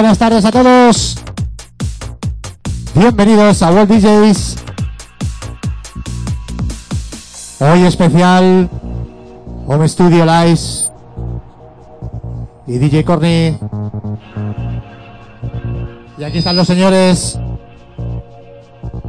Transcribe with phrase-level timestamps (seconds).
[0.00, 1.16] Buenas tardes a todos.
[2.94, 4.56] Bienvenidos a World DJs.
[7.60, 8.70] Hoy especial
[9.66, 10.58] Home Studio Live
[12.66, 13.58] y DJ Corny.
[16.16, 17.38] Y aquí están los señores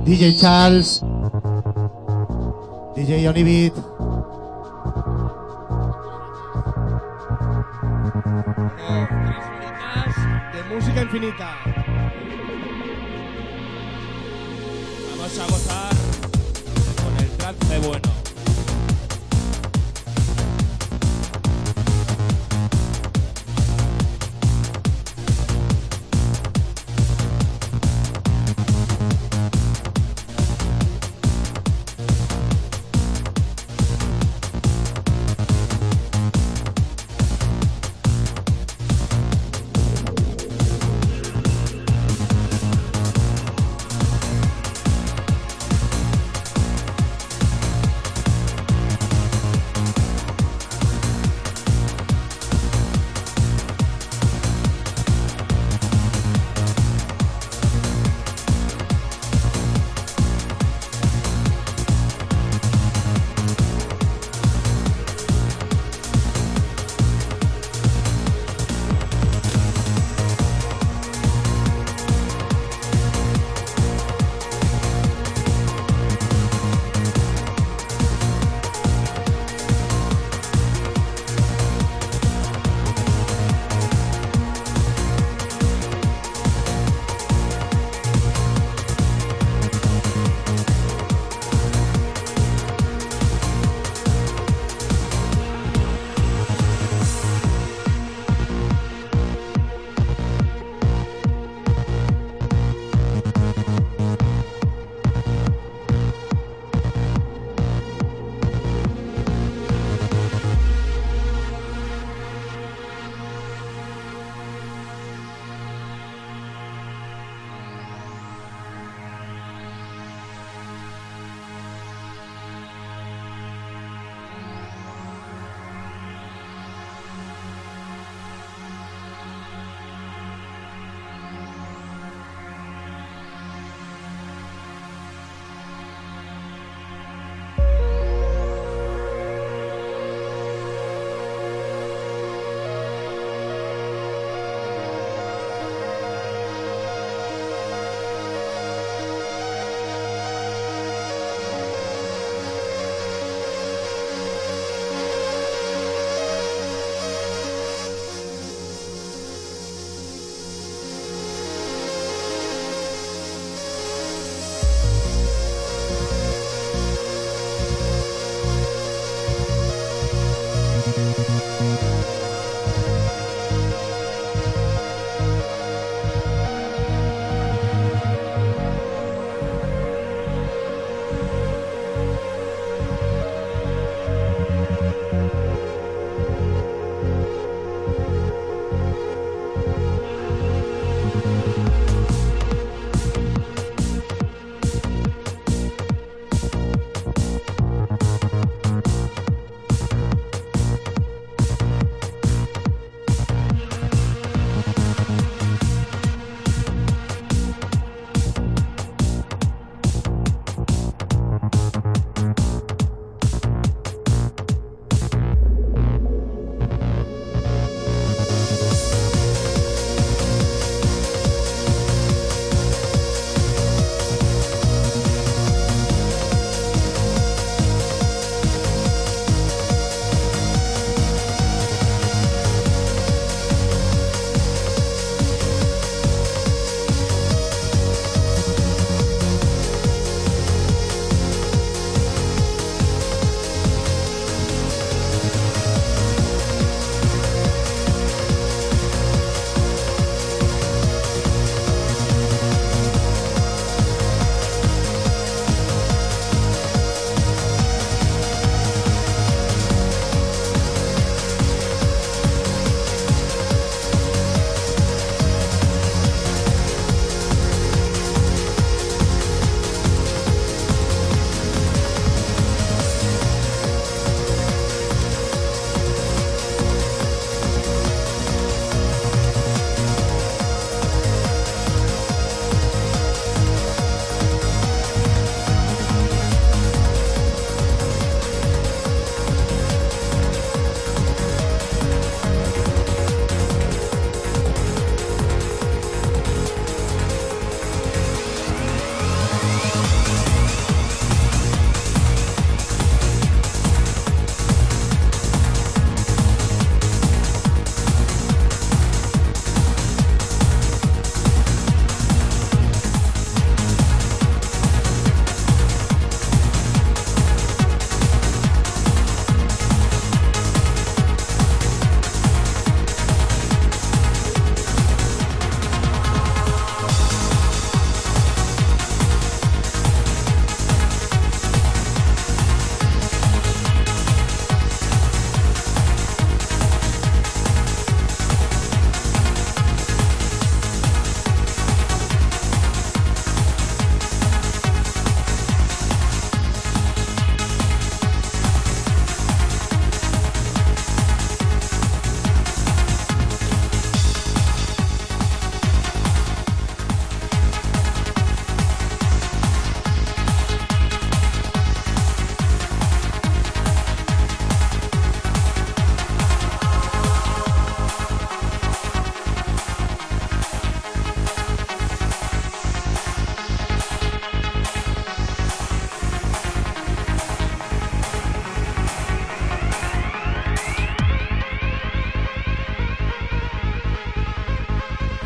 [0.03, 1.01] DJ Charles,
[2.97, 3.90] DJ Onibit.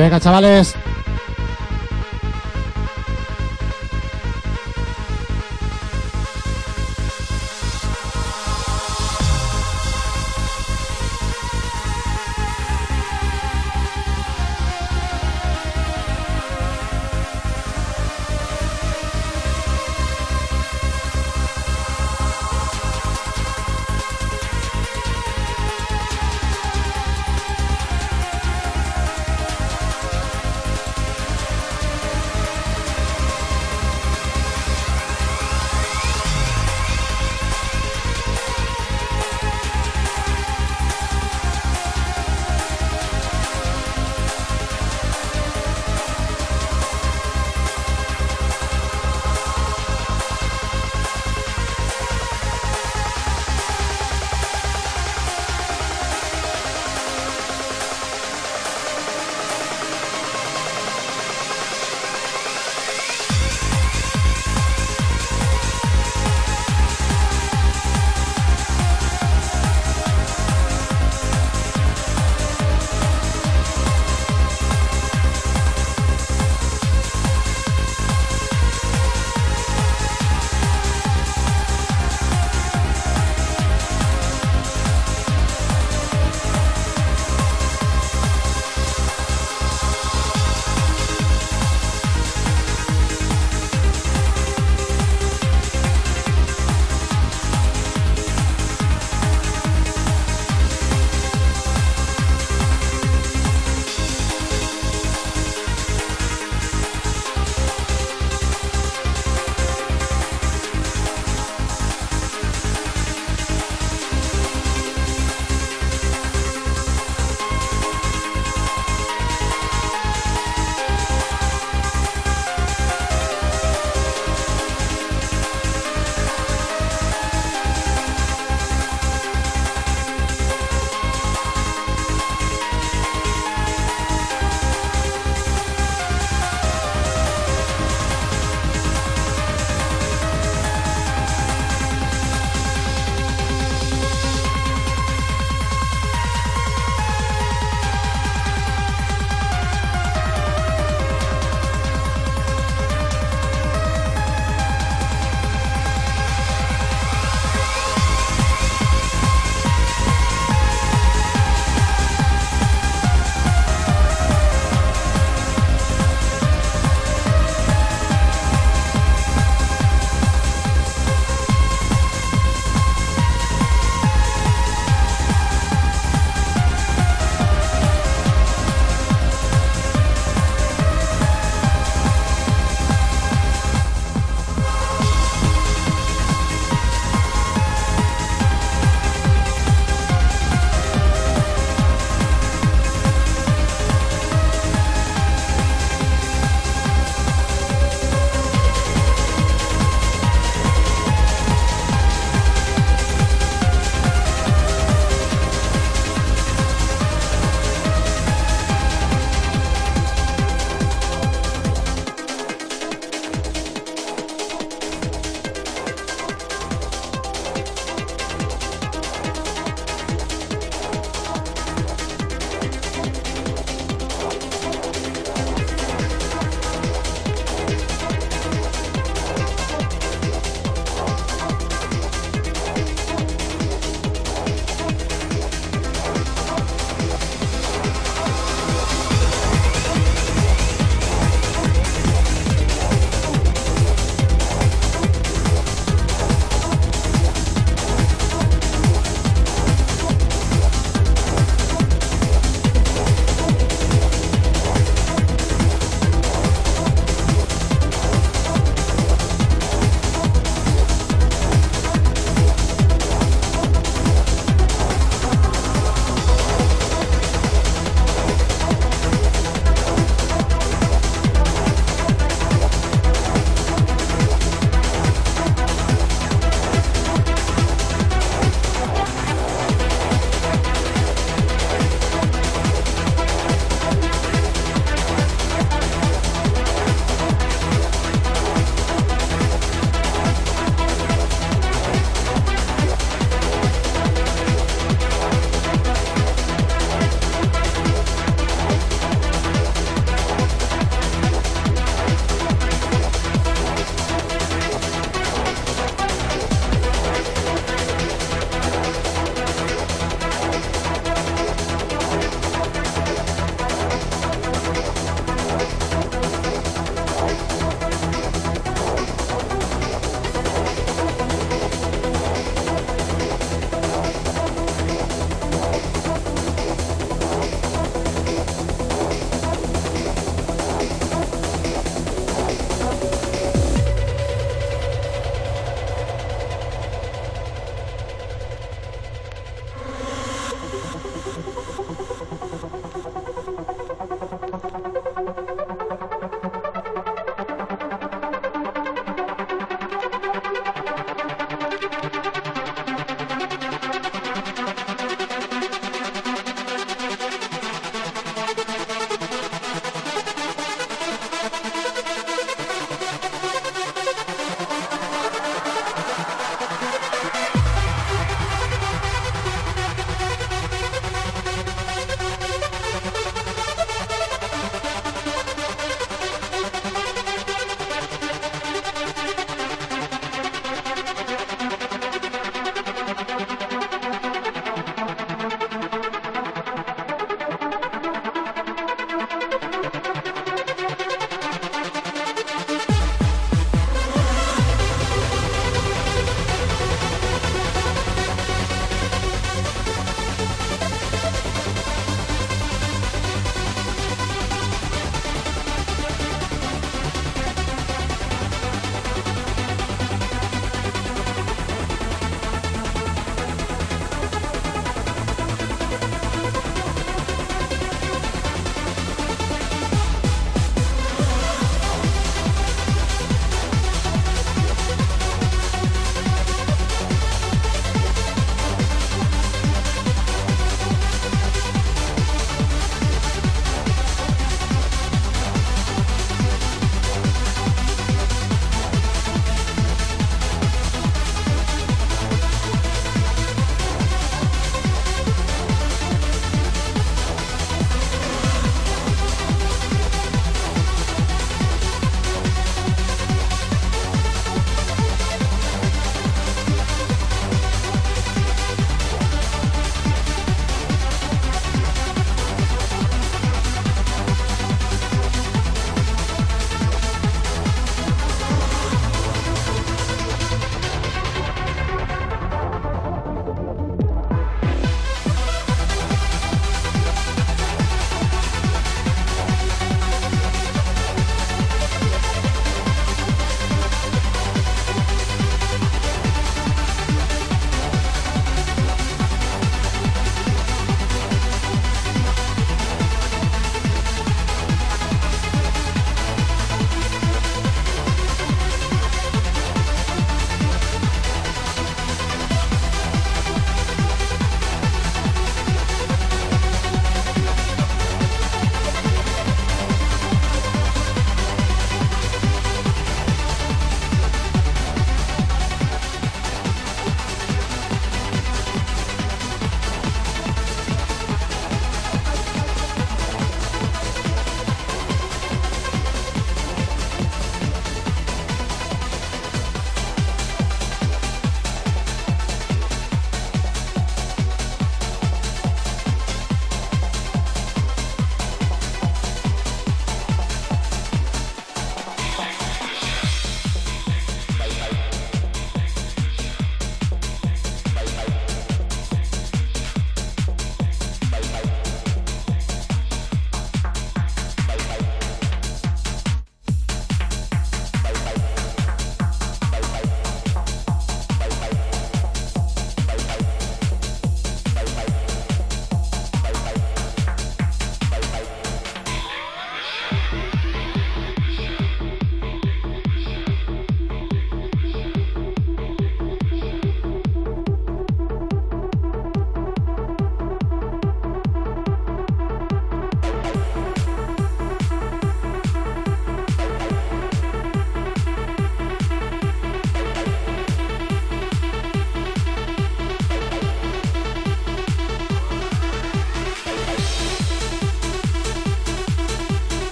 [0.00, 0.74] Venga, chavales.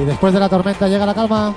[0.00, 1.54] Y después de la tormenta llega la calma.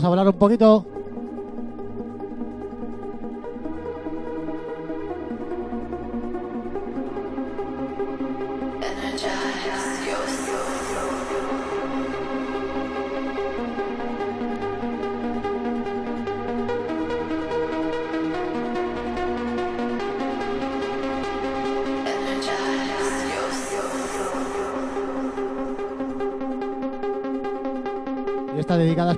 [0.00, 0.89] Vamos a volar un poquito.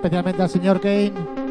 [0.02, 1.41] Especialmente al señor Kane.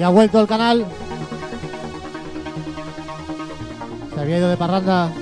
[0.00, 0.86] Y ha vuelto al canal.
[4.14, 5.12] Se había ido de parranda.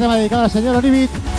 [0.00, 1.29] Tema dedicado al señor Onibit.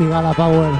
[0.00, 0.79] Cigala Power.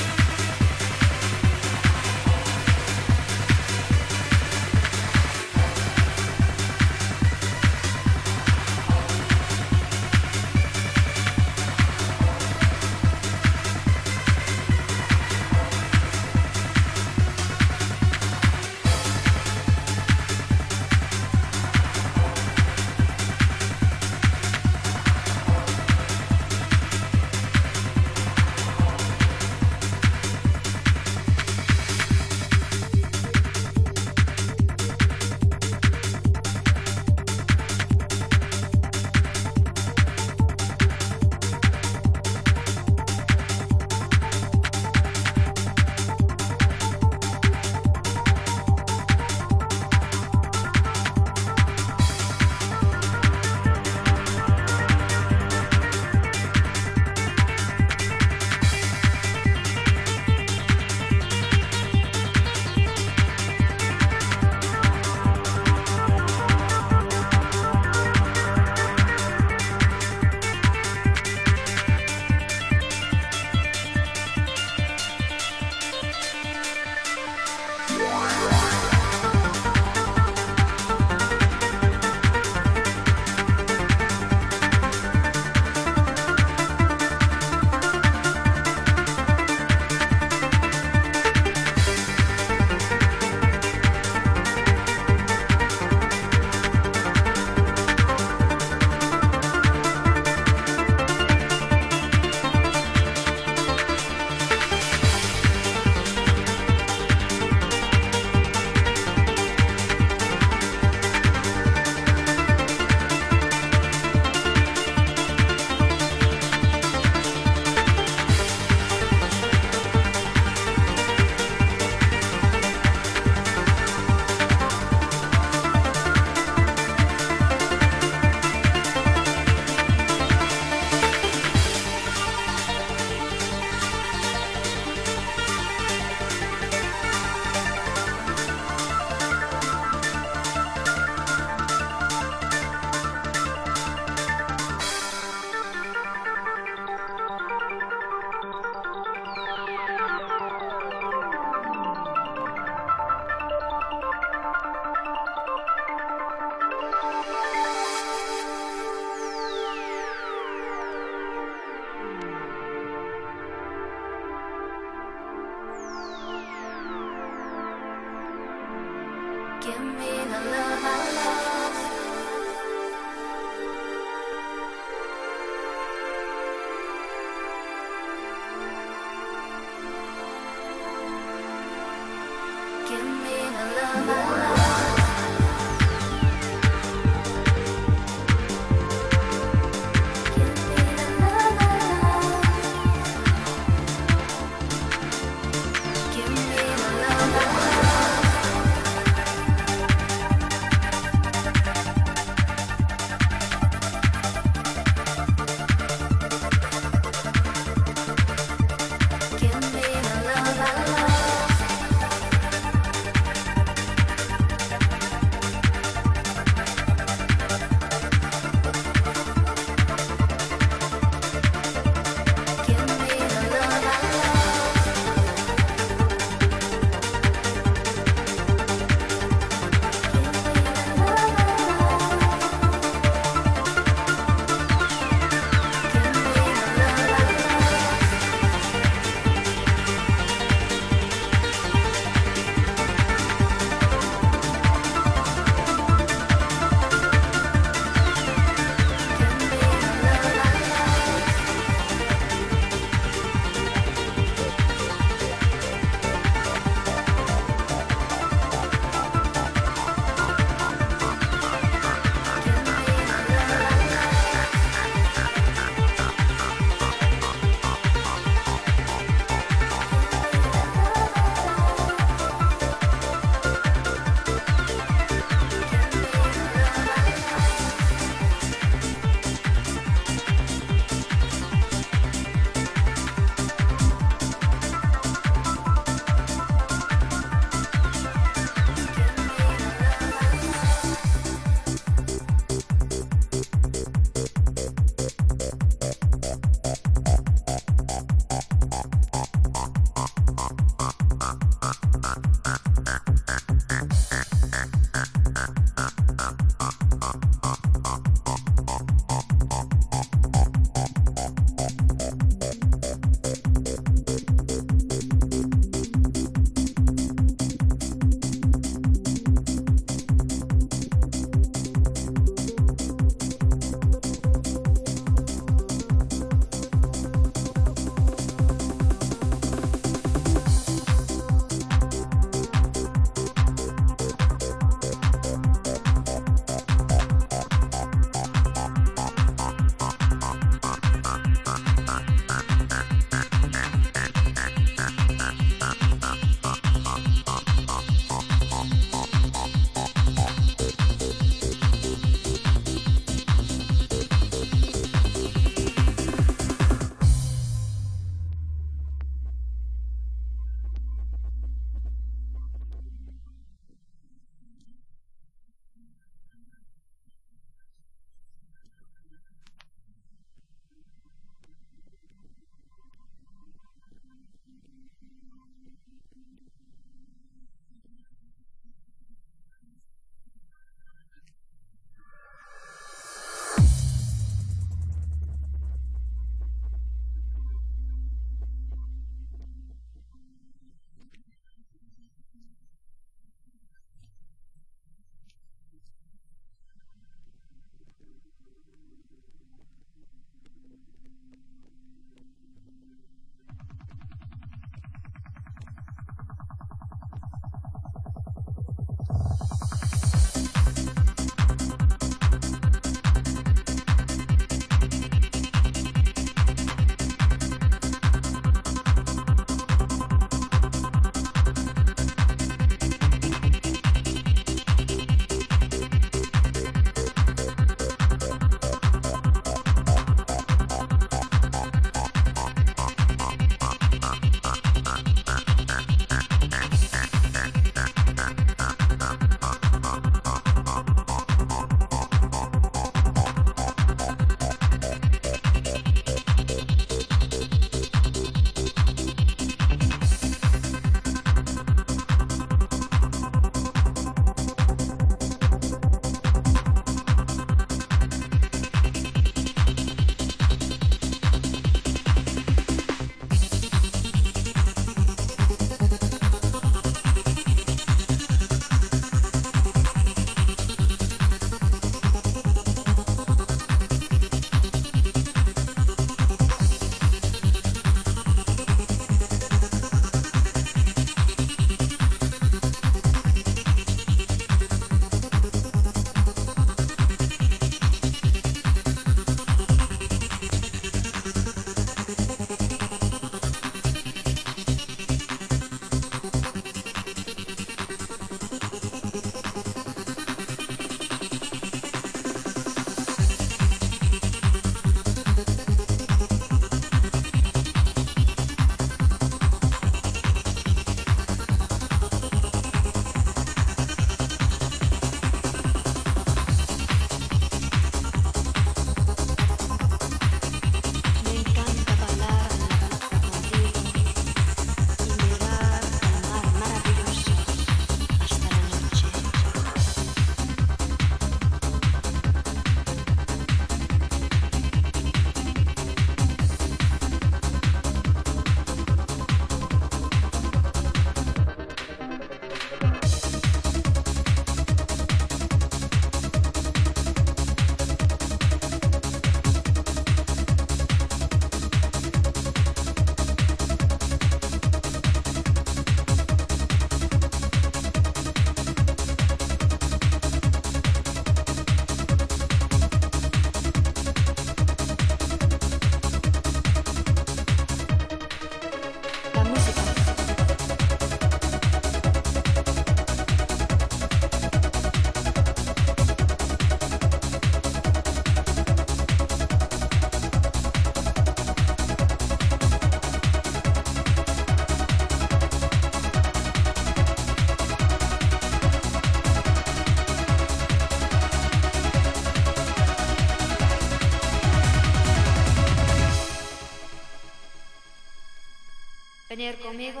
[599.44, 600.00] Venir conmigo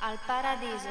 [0.00, 0.88] al paradiso.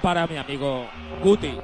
[0.00, 0.86] Para mi amigo
[1.22, 1.61] Guti.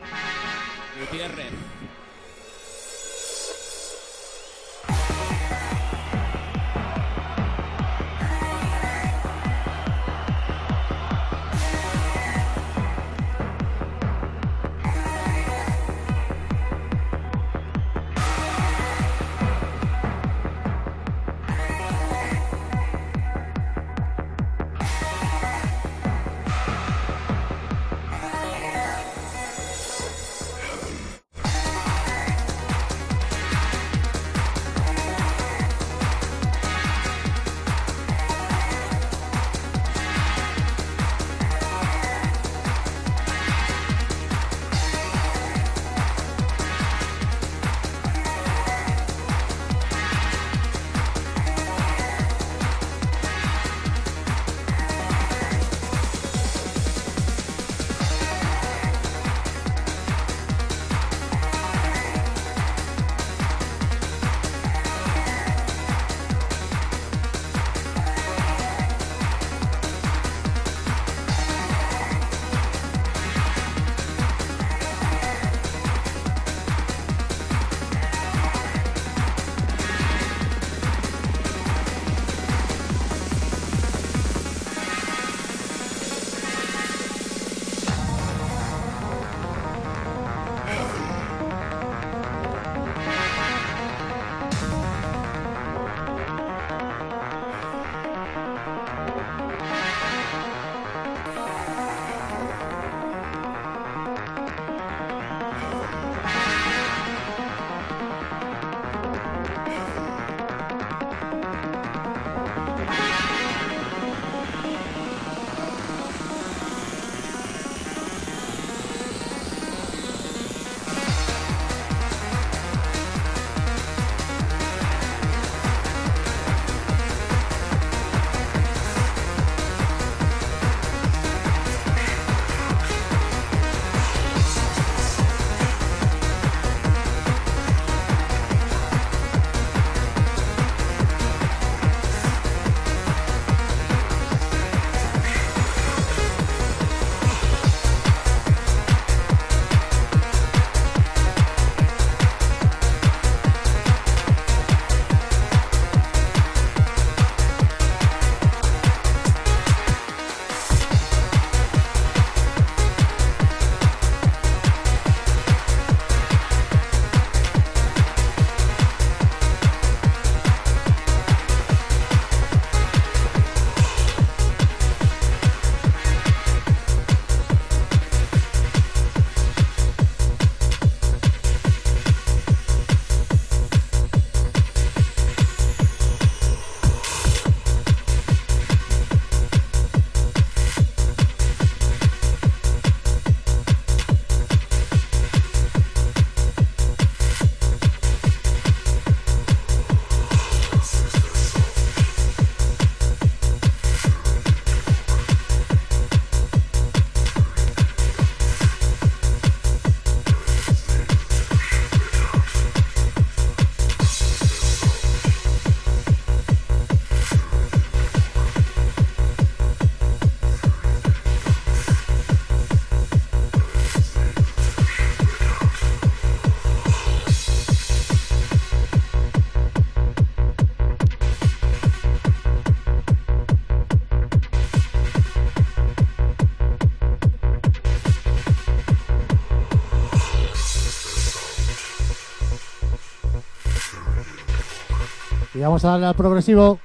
[245.69, 246.81] Vamos a darle al progresivo.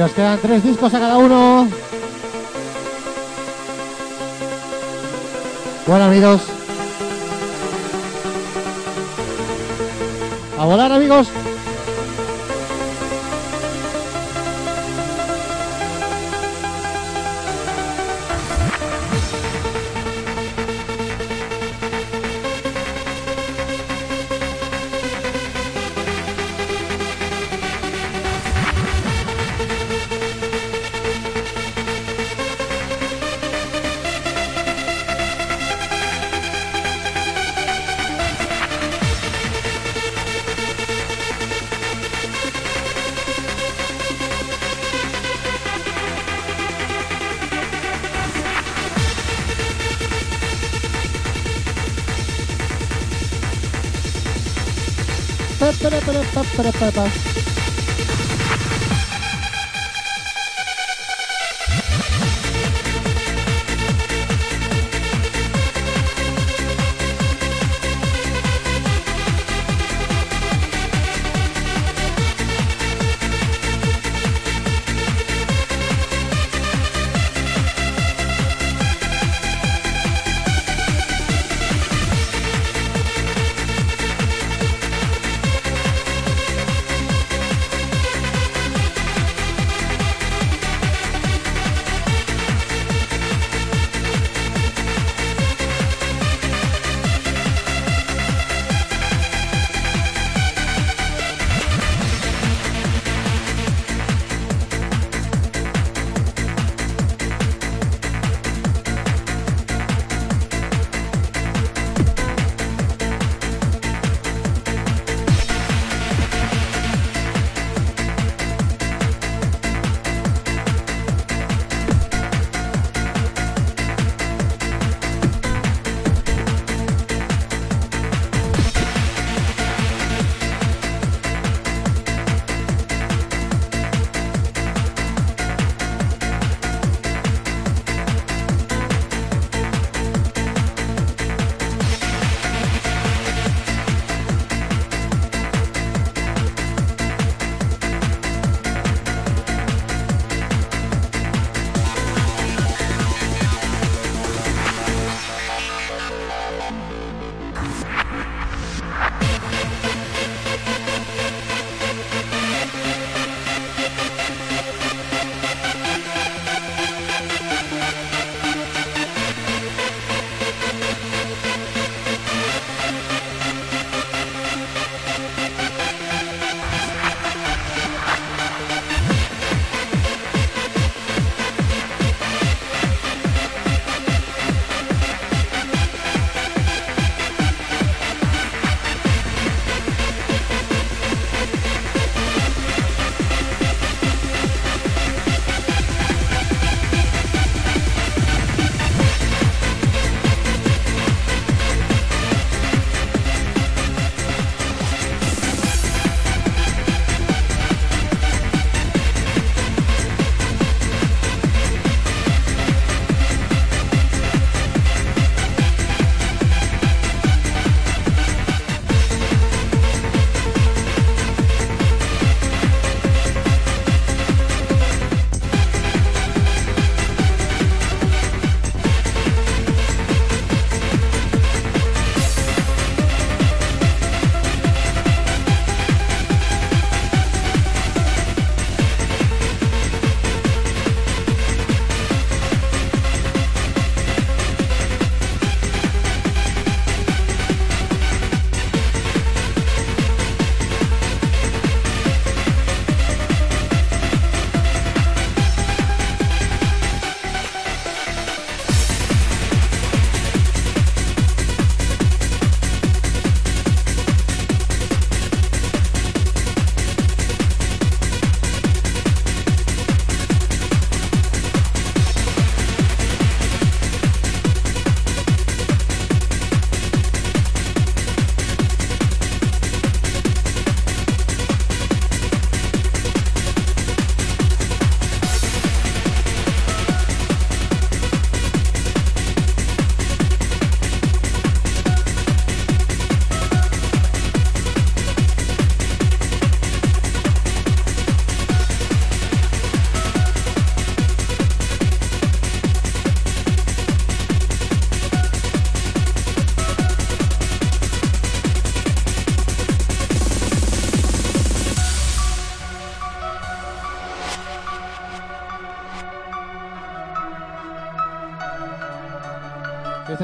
[0.00, 1.68] Nos quedan tres discos a cada uno.
[5.86, 6.40] Bueno, amigos.
[10.58, 11.28] A volar, amigos.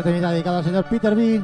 [0.07, 1.43] Este temita dedicado al señor Peter B.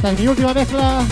[0.00, 1.02] さん、リ際ですわ。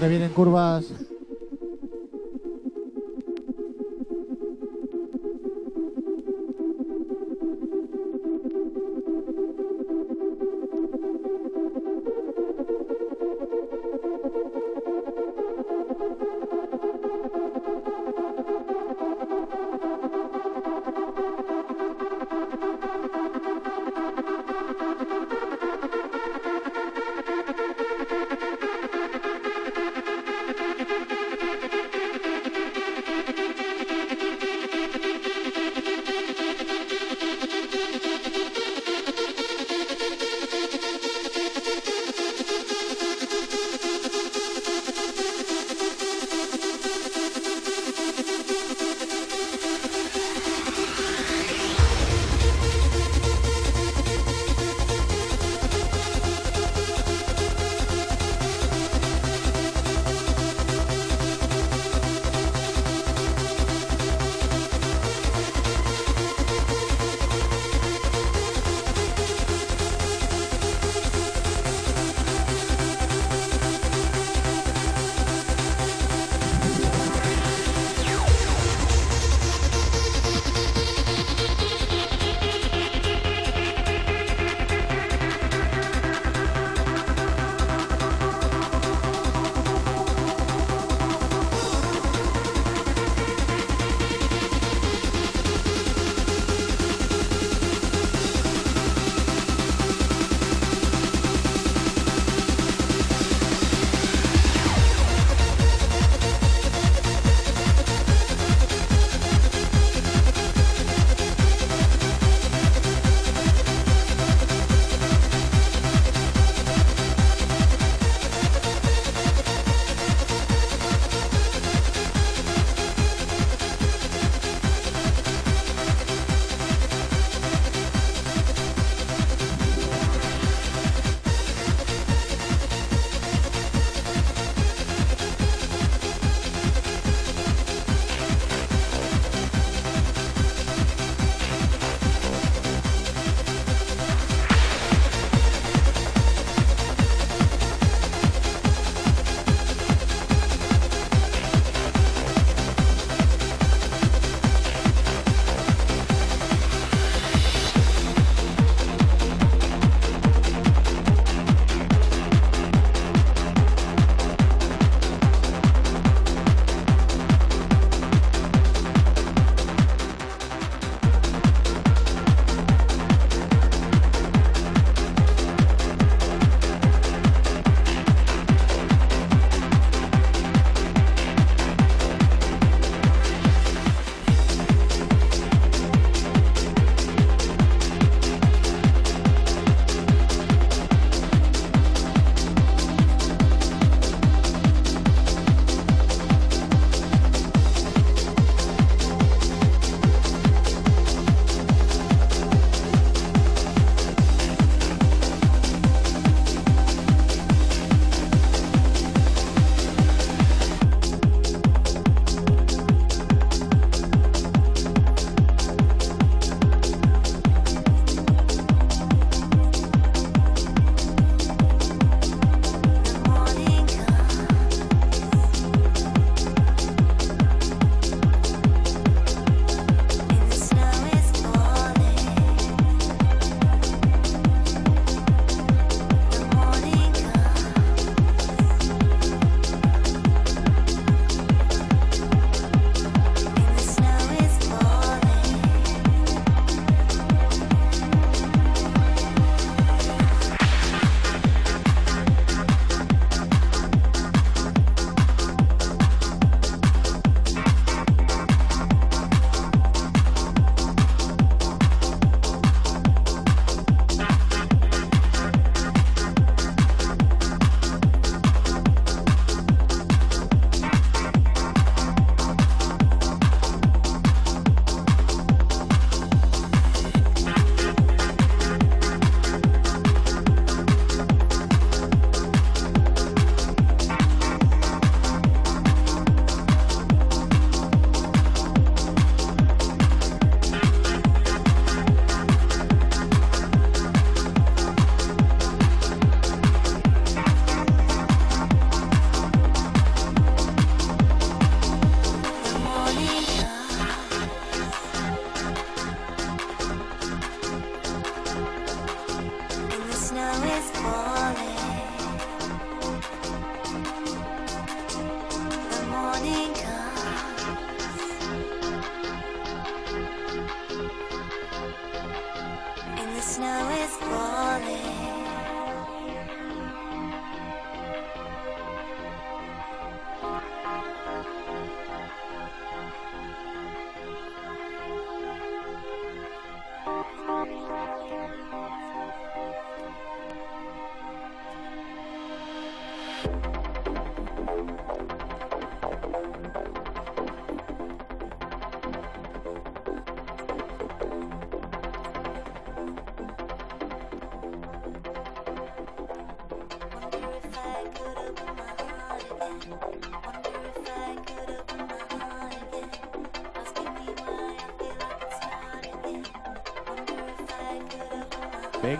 [0.00, 0.86] Que vienen curvas.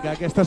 [0.02, 0.43] Venga, que esto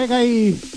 [0.00, 0.69] se acaba.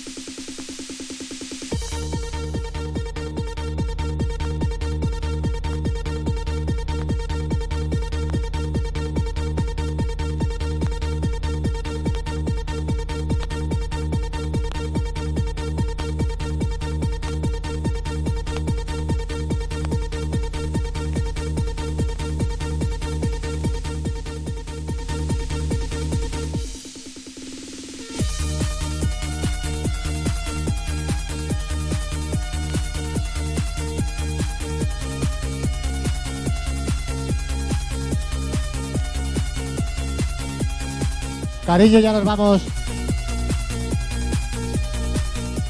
[41.74, 42.62] Cariño, ya nos vamos.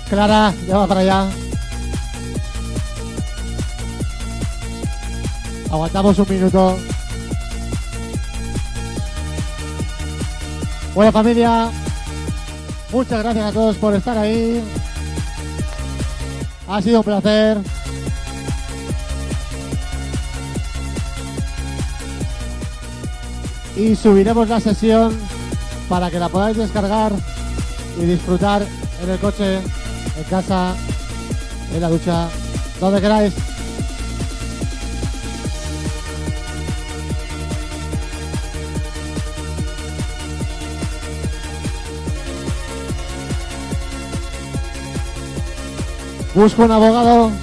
[0.10, 1.30] Clara, ya va para allá.
[5.72, 6.78] Aguantamos un minuto.
[10.94, 11.72] Bueno familia,
[12.92, 14.62] muchas gracias a todos por estar ahí.
[16.68, 17.58] Ha sido un placer.
[23.78, 25.33] Y subiremos la sesión
[25.90, 27.12] para que la podáis descargar
[28.00, 28.66] y disfrutar
[29.02, 30.76] en el coche, en casa,
[31.74, 32.30] en la ducha,
[32.80, 33.34] donde queráis.
[46.34, 47.43] Busco un abogado.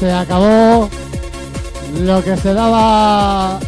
[0.00, 0.90] Se acabó
[2.00, 3.60] lo que se daba